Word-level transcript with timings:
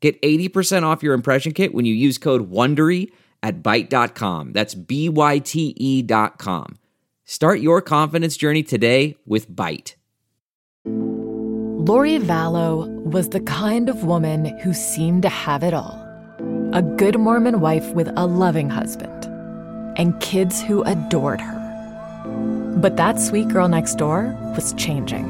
Get 0.00 0.20
80% 0.22 0.84
off 0.84 1.02
your 1.02 1.14
impression 1.14 1.52
kit 1.52 1.74
when 1.74 1.84
you 1.84 1.94
use 1.94 2.18
code 2.18 2.50
WONDERY 2.50 3.10
at 3.42 3.62
Byte.com. 3.62 4.52
That's 4.52 4.74
B-Y-T-E 4.74 6.02
dot 6.02 6.38
com. 6.38 6.78
Start 7.24 7.60
your 7.60 7.82
confidence 7.82 8.36
journey 8.36 8.62
today 8.62 9.16
with 9.26 9.50
Byte. 9.50 9.94
Lori 10.84 12.18
Vallow 12.18 12.88
was 13.02 13.30
the 13.30 13.40
kind 13.40 13.88
of 13.88 14.04
woman 14.04 14.46
who 14.60 14.72
seemed 14.74 15.22
to 15.22 15.28
have 15.28 15.62
it 15.62 15.74
all. 15.74 16.04
A 16.72 16.82
good 16.82 17.18
Mormon 17.18 17.60
wife 17.60 17.88
with 17.92 18.08
a 18.16 18.26
loving 18.26 18.68
husband 18.70 19.24
and 19.96 20.18
kids 20.20 20.62
who 20.62 20.82
adored 20.84 21.40
her. 21.40 22.74
But 22.76 22.96
that 22.96 23.18
sweet 23.18 23.48
girl 23.48 23.68
next 23.68 23.96
door 23.96 24.36
was 24.54 24.72
changing. 24.74 25.26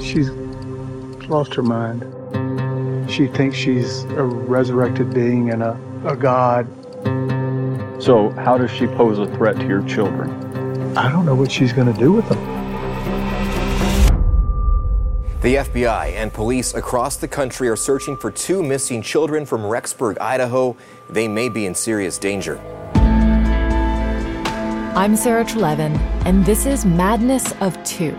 She's 0.00 0.28
lost 1.28 1.54
her 1.54 1.62
mind. 1.62 2.02
She 3.10 3.26
thinks 3.26 3.56
she's 3.56 4.04
a 4.04 4.22
resurrected 4.22 5.12
being 5.12 5.50
and 5.50 5.62
a, 5.62 5.78
a 6.04 6.16
god. 6.16 6.66
So, 8.02 8.30
how 8.30 8.58
does 8.58 8.70
she 8.70 8.86
pose 8.86 9.18
a 9.18 9.26
threat 9.36 9.56
to 9.56 9.66
your 9.66 9.82
children? 9.82 10.96
I 10.96 11.10
don't 11.10 11.26
know 11.26 11.34
what 11.34 11.50
she's 11.50 11.72
going 11.72 11.92
to 11.92 11.98
do 11.98 12.12
with 12.12 12.28
them. 12.28 12.54
The 15.40 15.56
FBI 15.56 16.12
and 16.12 16.32
police 16.32 16.72
across 16.72 17.16
the 17.16 17.28
country 17.28 17.68
are 17.68 17.76
searching 17.76 18.16
for 18.16 18.30
two 18.30 18.62
missing 18.62 19.02
children 19.02 19.44
from 19.44 19.60
Rexburg, 19.60 20.18
Idaho. 20.18 20.74
They 21.10 21.28
may 21.28 21.50
be 21.50 21.66
in 21.66 21.74
serious 21.74 22.16
danger. 22.16 22.58
I'm 24.96 25.16
Sarah 25.16 25.44
Treleaven, 25.44 25.98
and 26.24 26.46
this 26.46 26.64
is 26.64 26.86
Madness 26.86 27.52
of 27.60 27.82
Two. 27.84 28.16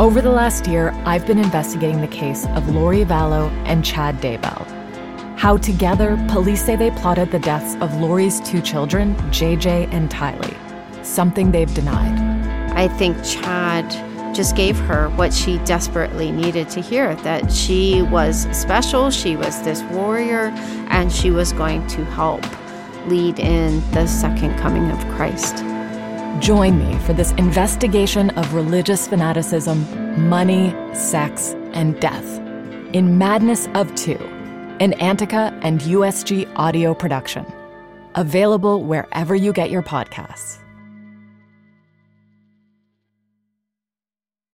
Over 0.00 0.22
the 0.22 0.30
last 0.30 0.66
year, 0.66 0.90
I've 1.04 1.26
been 1.26 1.38
investigating 1.38 2.00
the 2.00 2.08
case 2.08 2.46
of 2.54 2.66
Lori 2.70 3.04
Vallow 3.04 3.50
and 3.66 3.84
Chad 3.84 4.16
Daybell. 4.22 4.66
How 5.38 5.58
together, 5.58 6.16
police 6.30 6.64
say 6.64 6.76
they 6.76 6.90
plotted 6.92 7.30
the 7.30 7.38
deaths 7.38 7.76
of 7.82 7.94
Lori's 8.00 8.40
two 8.40 8.62
children, 8.62 9.14
JJ 9.30 9.92
and 9.92 10.08
Tylee, 10.08 10.56
something 11.04 11.50
they've 11.50 11.72
denied. 11.74 12.18
I 12.74 12.88
think 12.88 13.22
Chad 13.22 13.90
just 14.34 14.56
gave 14.56 14.78
her 14.78 15.10
what 15.10 15.32
she 15.34 15.58
desperately 15.58 16.32
needed 16.32 16.70
to 16.70 16.80
hear 16.80 17.14
that 17.16 17.52
she 17.52 18.00
was 18.00 18.48
special, 18.58 19.10
she 19.10 19.36
was 19.36 19.60
this 19.62 19.82
warrior, 19.82 20.54
and 20.88 21.12
she 21.12 21.30
was 21.30 21.52
going 21.52 21.86
to 21.88 22.04
help 22.06 22.42
lead 23.08 23.38
in 23.38 23.82
the 23.90 24.06
second 24.06 24.56
coming 24.58 24.90
of 24.90 24.98
Christ. 25.16 25.62
Join 26.40 26.78
me 26.78 26.98
for 27.00 27.12
this 27.12 27.32
investigation 27.32 28.30
of 28.30 28.54
religious 28.54 29.06
fanaticism, 29.06 30.28
money, 30.28 30.74
sex, 30.94 31.54
and 31.72 32.00
death 32.00 32.38
in 32.94 33.18
Madness 33.18 33.68
of 33.74 33.94
Two, 33.94 34.18
an 34.80 34.94
Antica 34.94 35.56
and 35.62 35.80
USG 35.82 36.50
audio 36.56 36.94
production. 36.94 37.46
Available 38.14 38.82
wherever 38.82 39.34
you 39.34 39.52
get 39.52 39.70
your 39.70 39.82
podcasts. 39.82 40.58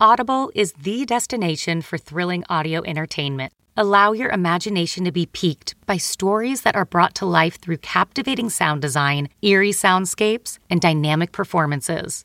Audible 0.00 0.52
is 0.54 0.72
the 0.72 1.04
destination 1.06 1.80
for 1.80 1.98
thrilling 1.98 2.44
audio 2.48 2.82
entertainment. 2.84 3.52
Allow 3.76 4.12
your 4.12 4.30
imagination 4.30 5.04
to 5.04 5.10
be 5.10 5.26
piqued 5.26 5.74
by 5.84 5.96
stories 5.96 6.60
that 6.62 6.76
are 6.76 6.84
brought 6.84 7.16
to 7.16 7.26
life 7.26 7.60
through 7.60 7.78
captivating 7.78 8.48
sound 8.48 8.80
design, 8.80 9.28
eerie 9.42 9.72
soundscapes, 9.72 10.60
and 10.70 10.80
dynamic 10.80 11.32
performances. 11.32 12.24